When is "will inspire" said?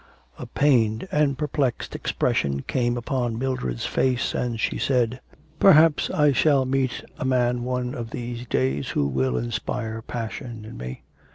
9.05-10.01